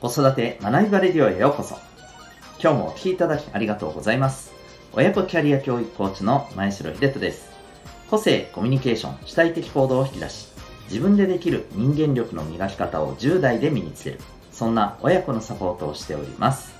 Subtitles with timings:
[0.00, 1.76] 子育て学びバレディオへようこそ。
[2.58, 4.50] 今日もお聴きいただきありがとうございます。
[4.94, 7.50] 親子キャリア教育コーチの前城秀人です。
[8.08, 10.48] 個性、コミュニケーション、主体的行動を引き出し、
[10.88, 14.20] 自分でできる人間力の磨き方を10代で身につける。
[14.50, 16.72] そんな親子のサポートをしております。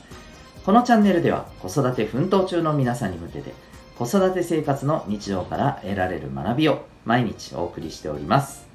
[0.65, 3.53] このチャンネルでは子育て奮闘中の皆さんに向けて
[3.99, 8.70] 子育て生活の日常から得られる学びを毎日お送りしております。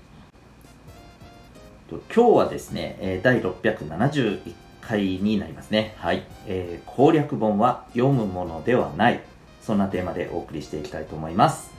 [1.88, 5.94] 今日はですね、第671回になりますね。
[5.98, 6.24] はい。
[6.48, 9.22] えー、攻略本は読むものではない。
[9.62, 11.72] そんなテーマでお送りしていきたいと思います。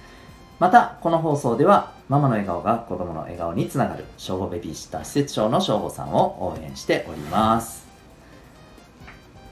[0.61, 7.86] また、この放送では、ママの笑顔が子供の笑顔につながる、小保ベビーシッター施設長の小保さんを応援しております。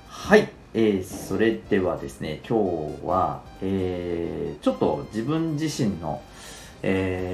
[0.08, 0.48] はい。
[0.72, 2.58] えー、それではですね、今
[3.00, 6.22] 日は、えー、ちょっと自分自身の、
[6.82, 7.33] え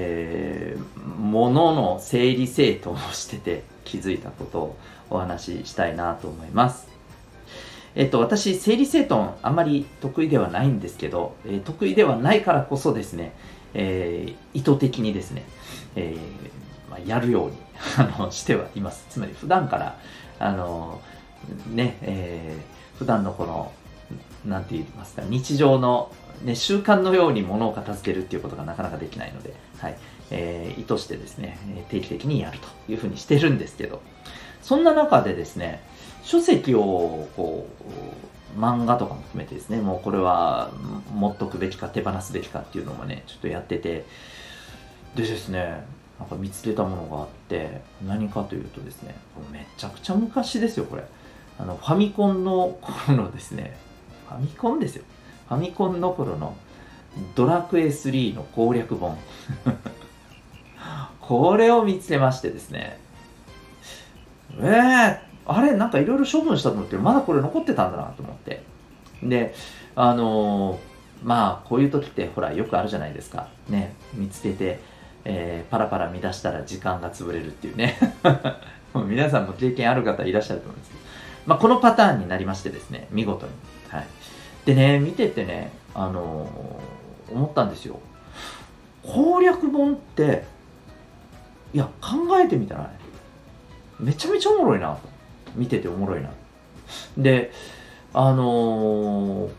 [1.31, 4.77] ものの整理整頓をしてて気づいたことを
[5.09, 6.89] お話ししたいなと思います。
[7.95, 13.33] えっと、私、整理整頓あまり得意ではないんですけど、えー、得意ではないからこそですね、
[13.73, 15.43] えー、意図的にですね、
[15.95, 17.57] えー、まあ、やるように
[17.97, 19.05] あのしてはいます。
[19.09, 19.97] つまり普段から、
[20.39, 21.01] あの、
[21.73, 23.71] ね、えー、普段のこの、
[24.45, 26.11] なんて言いますか、日常の
[26.43, 29.97] ね、習慣のように物を片付けるっていうことがなかなかできないので、はい。
[30.31, 31.57] えー、意図してですね、
[31.89, 34.01] 定期的にやるというふうにしてるんですけど、
[34.61, 35.83] そんな中でですね、
[36.23, 37.67] 書籍をこ
[38.57, 40.71] う、漫画とかも含めてですね、もうこれは
[41.13, 44.05] 持っとくべきか手放すべきかっていうのもね、ちょっとやってて、
[45.15, 45.83] でですね、
[46.19, 49.15] なんか見つけたものがあって、何かというとですね、
[49.51, 51.03] めちゃくちゃ昔ですよ、これ。
[51.59, 53.77] あの、ファミコンの頃のですね、
[54.27, 55.03] ファミコンですよ。
[55.49, 56.55] ファミコンの頃の
[57.35, 59.17] ドラクエ3の攻略本
[61.31, 62.99] これを見つけましてですね。
[64.59, 68.61] えー、あれなんかいろいろ処分したと思ってまだこれ残ってたんだなと思って。
[69.23, 69.55] で
[69.95, 70.77] あのー、
[71.23, 73.47] まあこういう時ってほらよくあるじゃないですか。
[73.69, 74.81] ね見つけて、
[75.23, 77.97] えー、パラパラ見出したら時間が潰れるっていうね。
[78.93, 81.03] 皆さんも経験ある方いらっしゃると思うんですけど、
[81.45, 83.53] まあ、このパターンになりましてですね見事に。
[83.87, 84.07] はい。
[84.65, 88.01] でね、見ててね、あのー、思ったんですよ。
[89.03, 90.50] 攻略本って、
[91.73, 92.89] いや、考えてみたら、ね、
[93.99, 94.97] めちゃめちゃおもろいな。
[95.55, 96.29] 見てておもろいな。
[97.17, 97.51] で、
[98.13, 99.51] あのー、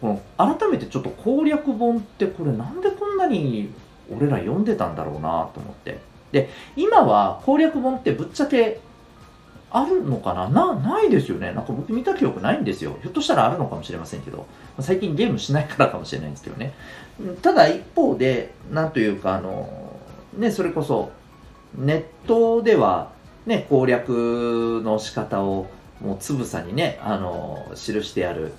[0.00, 3.70] この改めてちょっと攻略本ってこれなんでこんなに
[4.14, 5.98] 俺ら読んでたんだろうなと思って。
[6.32, 8.80] で、今は攻略本ってぶっちゃけ
[9.70, 10.48] あるのかな？
[10.48, 11.52] な、ないですよね。
[11.52, 12.96] なんか僕見た記憶ないんですよ。
[13.02, 14.46] ひょっとしたらあるのかもしれませんけど、
[14.80, 16.72] 最近ゲームしないからかもしれないんですけどね。
[17.42, 19.98] ただ一方で、なんというか、あの、
[20.36, 21.10] ね、それこそ、
[21.74, 23.12] ネットでは、
[23.46, 25.66] ね、攻略の仕方を
[26.00, 28.52] もうつぶさにね、あの、記してある、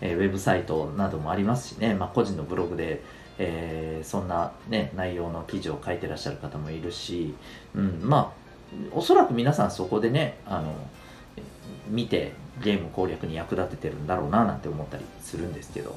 [0.00, 3.02] えー、ウェブサイトなどもありますしね、まあ、個人のブログで、
[3.38, 7.34] えー、そんなね、内容の記事を書いてらっしゃる方もいるし、
[7.74, 8.42] うん、まあ、
[8.92, 10.74] おそらく皆さんそこでねあの
[11.88, 15.96] 見てゲーム攻略に役立ててるんだろうななんて思ったりするんですけど。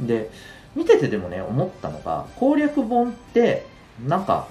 [0.00, 0.30] で
[0.74, 3.66] 見ててでもね思ったのが攻略本って
[4.06, 4.46] なんか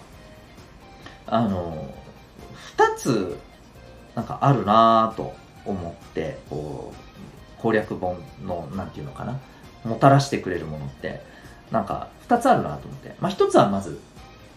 [1.29, 1.93] あの
[2.77, 3.37] 2つ
[4.15, 5.33] なんかあるなぁと
[5.65, 6.93] 思ってこ
[7.57, 9.39] う攻略本の何て言うのかな
[9.83, 11.21] もたらしてくれるものって
[11.71, 13.99] なんか2つあるなと思って、まあ、1つはまず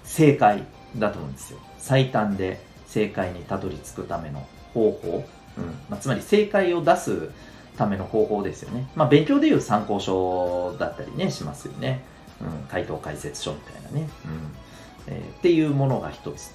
[0.04, 0.64] 正解
[0.96, 1.58] だと思うんですよ。
[1.78, 5.24] 最短で正解にたどり着くための方法、
[5.56, 5.64] うん。
[5.88, 7.30] まあ、つまり正解を出す
[7.76, 8.88] ための方法ですよね。
[8.94, 12.02] まあ、勉強でいう参考書だったりね、しますよね。
[12.40, 14.08] うん、回答解説書みたいなね。
[14.26, 15.14] うん。
[15.14, 16.54] えー、っていうものが一つ。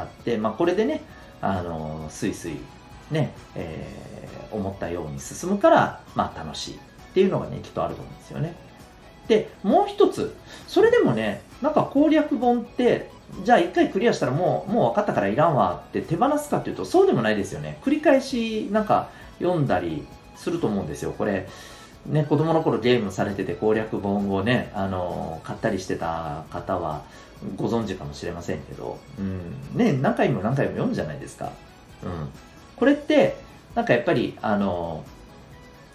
[0.00, 1.02] あって、まあ、これでね、
[1.40, 2.56] あのー、スイスイ
[3.10, 6.78] ね、えー、思ったように進むから、まあ、楽しいっ
[7.14, 8.54] ていうのがね、きっとあると思うんですよね。
[9.28, 10.34] で、もう一つ、
[10.66, 13.10] それでもね、なんか攻略本って、
[13.42, 17.78] じゃあ一回クリアしたらもう、もう分かったからいらんわって手放すかっていうと、そうでもないですよね。
[17.82, 19.08] 繰り返しなんか
[19.38, 20.06] 読んだり
[20.36, 21.12] すると思うんですよ。
[21.16, 21.48] これ、
[22.08, 27.02] ね、子供の頃ゲームされてて攻略本をね、あの、買ったりしてた方は
[27.56, 31.50] ご存知かもしれませんけど、うん、ね、何回も何回も読むじゃないですか。
[32.02, 32.28] うん。
[32.76, 33.36] これって、
[33.74, 35.04] なんかやっぱり、あの、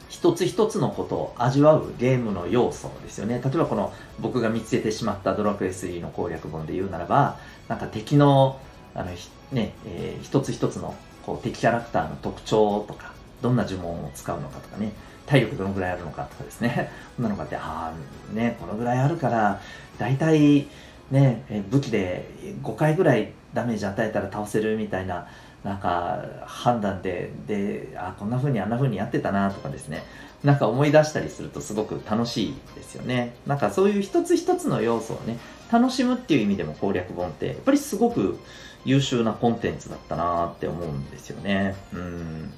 [0.10, 3.42] 一つ一つのことを味わうゲームの要素ですよね。
[3.44, 7.38] 例えばこの僕が見つけてしまったドラクエ3の攻略本で言うならば、
[7.70, 8.60] なんか敵の、
[8.94, 9.12] あの、
[9.54, 14.92] ね、えー、一つ一つのこう敵キャラクターの特徴とか、どんな呪文を使うのかとかね、
[15.26, 16.92] 体力どのぐらいあるのかとかですね。
[17.18, 19.60] こんなのがあって、ああ、ね、このぐらいあるから、
[19.98, 20.68] 大体、
[21.10, 22.30] ね、武器で
[22.64, 25.28] 5回ぐらいダメージ与えたら倒せるみたいな
[25.64, 30.04] なんか判断でであこんな風にあんな風にやってたなとかですね。
[30.44, 33.36] なんか思い出したりするとすごく楽しいですよね。
[33.46, 35.38] なんかそういう一つ一つの要素をね
[35.72, 38.40] 楽しむっていう意味でも攻略本ってやっぱりすごく
[38.84, 41.76] 優秀なコンテンツだったなって思うんですよね。
[41.94, 42.52] うん。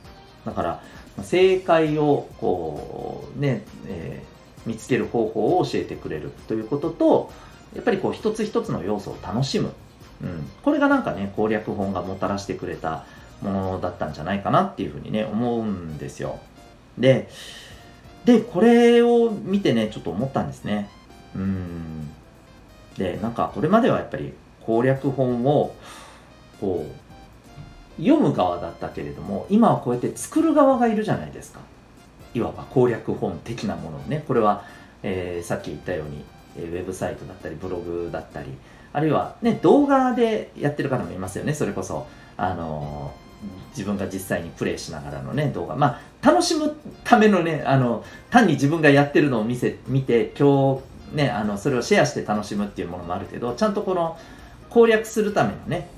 [0.45, 0.81] だから
[1.21, 7.31] 正解をこうね、えー、見つける方法を教えてくれるということと
[7.75, 9.71] やっぱりこう一つ一つの要素を楽しむ。
[10.21, 13.05] うん、これがなんかね攻略本がもたらしてくれた
[13.41, 16.39] ものだったんじゃないかなっていうふうにね思うんですよ。
[16.97, 17.29] で
[18.25, 20.89] でこれを見てねちょっと思ったんですね。
[21.35, 22.09] うん。
[22.97, 24.33] でなんかこれまではやっぱり
[24.65, 25.75] 攻略本を
[26.61, 27.02] こう
[27.97, 31.59] 読む側だったけれども今はこうやって作る側がいるじゃないですか
[32.33, 34.65] いわば攻略本的なものをねこれは、
[35.03, 36.25] えー、さっき言ったように
[36.57, 38.49] ウェブサイトだったりブログだったり
[38.93, 42.07] あるいはね、動画でやってる方もいますよね、それこそ。
[42.37, 43.13] あの
[43.71, 45.75] 自分が実際にプレイしながらのね、動画。
[45.75, 50.79] まあ、楽しむためのね、あの、単に自分がやってるのを見せ、見て、今
[51.11, 54.17] 日、ね、あの、それをシェアして楽しむっていうものもあるけど、ちゃんとこの、
[54.69, 55.89] 攻略するためのね、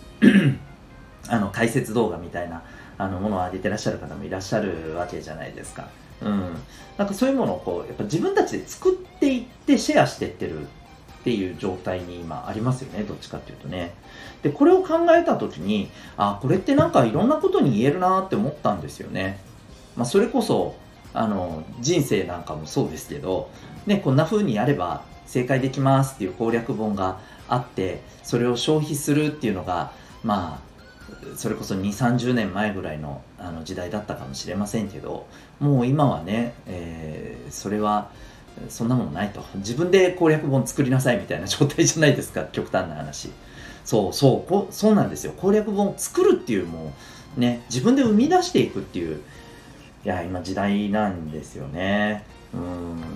[1.30, 2.64] あの、解説動画みたいな、
[2.98, 5.88] あの、ものを上げてらっしゃる方もいらっしゃるわけじゃないですか。
[6.22, 6.56] うん。
[6.98, 10.66] なんかそういうものをこう、やっぱ自分たちで作っていってシェアしていってるっ
[11.24, 13.94] ていう状態に今ありますよね、どっちかっていうとね。
[14.44, 19.40] で、これを考えた時に、あ、これってなんかいろんなことに言えるなって思ったんですよね。
[19.96, 20.76] まあ、それこそ、
[21.14, 23.50] あの、人生なんかもそうですけど、
[23.88, 29.92] ね、こんな風にやれば正解できますっていう攻略本があって、それを消費するっていうのが、
[30.24, 30.75] まあ、
[31.36, 35.28] それこそ2、30年前ぐらいのあの時代だったかもしれませんけど、
[35.60, 38.10] もう今はね、えー、それは、
[38.70, 39.44] そんなものないと。
[39.56, 43.30] 自分で攻略本作りなさいみたいな状態じゃないですか、 極端な話。
[43.84, 45.34] そうそうこ、そうなんですよ。
[45.38, 46.94] 攻略本を作るっていうも
[47.38, 49.22] う、ね、自分で生み出していくっていう、
[50.06, 52.24] いや、今時代なんですよね。
[52.54, 52.58] う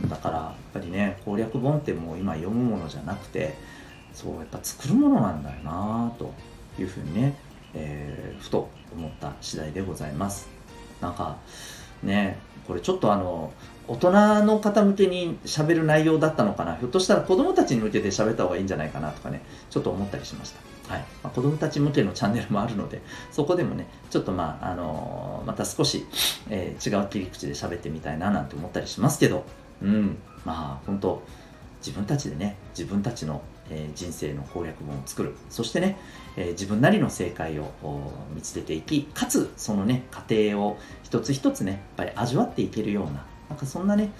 [0.05, 3.55] ん、だから、やっぱりね、攻略本ってもう今読むものじゃなくて、
[4.13, 6.33] そう、やっぱ作るものなんだよなと
[6.77, 7.35] いうふうにね、
[7.73, 10.47] えー、ふと思った次第でございます。
[11.01, 11.37] なんか、
[12.03, 12.37] ね、
[12.67, 13.53] これちょっとあの、
[13.89, 14.11] 大人
[14.45, 20.93] の方向けに喋る内容だったのかなひょっとしたら子供たちに向けて喋った方がいいんじゃないかなとかねちょっと思ったりしました。
[20.93, 23.01] はいまあ、子供たち向けのチャンネルもあるので
[23.31, 26.07] そこでもねちょっとまあ、あのー、また少し、
[26.49, 29.45] えー、違う切り口で喋ってみたいななんて思ったりしますけど
[29.83, 31.23] うんまあ本当
[31.79, 35.35] 自分たちでね自分たちの、え、人生の攻略本を作る。
[35.49, 35.97] そしてね、
[36.37, 37.71] え、自分なりの正解を
[38.33, 44.11] 見つけていきかつそのね過程を一つ一つねやっぱり味わっていけるようななんかそんなね、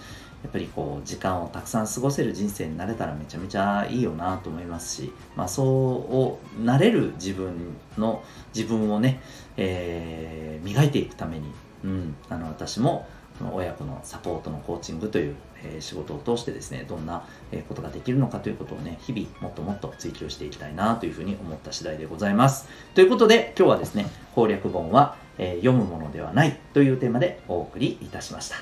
[0.44, 8.24] やっぱりこう時間をたくさん過ごせる人生になれたらめちゃめちゃいいよなと思いますし、まあ、そうなれる自分の
[8.56, 9.22] 自分をね、
[9.58, 11.52] えー、磨いていくために、
[11.84, 13.08] うん、あの私も
[13.40, 17.24] この親子のサポートのコーチングという、え、仕事を通してですねどんな
[17.70, 28.58] ことができるのかということをね日々もっともっと追求していきたいなというふうに思った次第でございますということで今日はですね攻略本は、え、読むものではないというテーマでお送りいたしました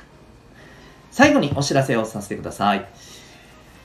[1.12, 2.86] 最後にお知らせをさせてください。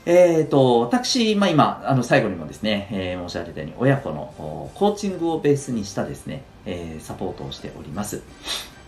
[0.04, 8.20] えっ、ー、と、私、まあ、今、あの、最後にもですね、えー、申し上げたように、親子のコーチングをベースにしたですね、えー、サポートをしております。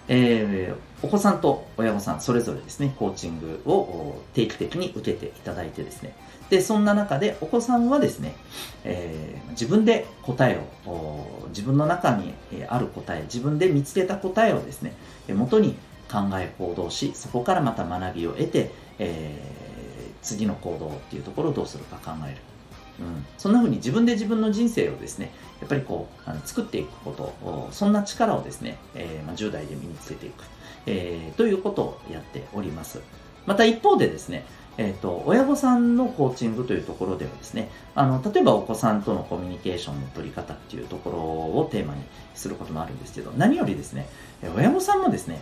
[0.08, 6.14] えー、お子さんと親御さん、それぞれですね、コーチングを定期的に受けていただいてですね、
[6.50, 8.34] で、そんな中で、お子さんはですね、
[8.84, 12.34] えー、自分で答えを、自分の中に
[12.68, 14.94] ある答え、自分で見つけた答えをですね、
[15.28, 15.76] 元に
[16.10, 22.36] 考え行動しそこからまた学びを得て、えー、次の行動っていうところをどうするか考える、
[23.00, 30.44] うん、そんな風に自分で自分の人生をですねやっぱりこうあの作っていくことそんな力をですね、えー、まあ、10代で身につけていく、
[30.86, 33.00] えー、ということをやっております。
[33.46, 34.44] また一方でですね
[34.76, 41.18] えーと、親御さんのコーチングというところではですねあの例えばお子さんとのコミュニケーションの取り方っていうところ
[41.60, 42.02] をテーマに
[42.34, 44.08] することもあるんですけど何よりですね
[44.56, 45.40] 親御さんもですね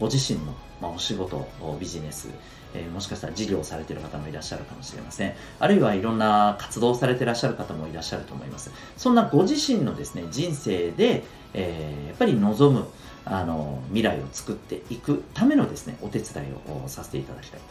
[0.00, 1.46] ご自身の、まあ、お仕事、
[1.80, 2.28] ビジネス、
[2.74, 5.34] えー、もしかしたら事業をされている方もいらっしゃるかもしれません。
[5.60, 8.70] あるいはいろんな活動をされていらっしゃる方もいらっしゃると思います。
[8.96, 11.24] そんなご自身のですね、人生で、
[11.54, 12.86] えー、やっぱり望む
[13.24, 17.66] あの未来を作っていくためのですね、お手伝いをさせていただきたいと。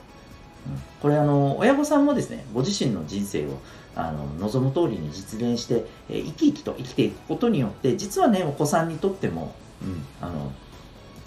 [0.65, 3.60] うん、これあの、親御さんもですね、ご自身の人生を
[3.96, 10.51] あの望む通りに実現して、えー、生き生きと生きていくことによって、実はね、お子さんにとっても、うん、あの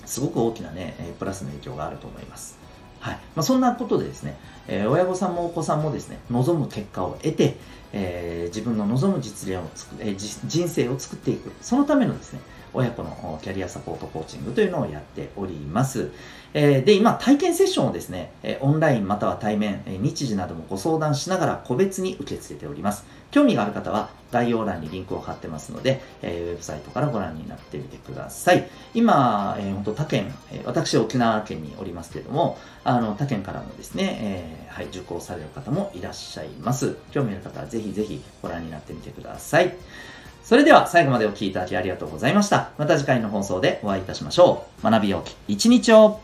[0.06, 2.58] すごく大きなね、プラスの影響があると思います。
[3.00, 3.14] はい。
[3.34, 4.36] まあ、そんなことでですね、
[4.68, 7.56] えー、親御さんもお子さんもですね、望む結果を得て、
[7.92, 11.52] えー、自分の望む実現をつく、えー、人生を作っていく。
[11.60, 12.40] そのためのですね、
[12.76, 16.10] 親子のキャリアサポートコーチングというのをやっております。
[16.54, 18.30] えで、今、体験セッションをですね、
[18.60, 23.04] オンラインまたは対面、日時などもご相談しながら個別に受け付けております。
[23.30, 28.68] 興味がある方は概要欄にリンクを貼ってますので、え、ウェブサイトからご覧になってみてください。
[28.94, 36.96] 今、え、本当他県、え、私沖縄県におりますけれども、あの、他県からもですね、え、はい、受講される方もいらっしゃいます。
[37.10, 39.74] 興味ある方はぜひぜひご覧になってみてください。
[40.46, 42.70] それでは最後までお聴きいただきありがとうございました。
[42.78, 44.88] また次回の放送でお会いいたしましょう。
[44.88, 46.20] 学びようき一日を